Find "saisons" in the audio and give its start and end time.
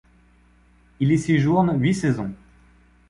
1.93-2.33